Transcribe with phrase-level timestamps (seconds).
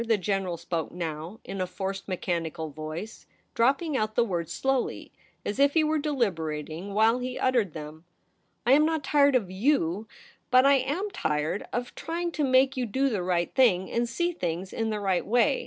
[0.03, 5.11] The General spoke now in a forced, mechanical voice, dropping out the words slowly,
[5.45, 8.05] as if he were deliberating while he uttered them.'
[8.65, 10.07] I am not tired o{ yoti;
[10.49, 12.51] but I am tired of trying to THE PRINCESS AT HOME.
[12.51, 15.59] 167 make you do the right thing and see things in the right way.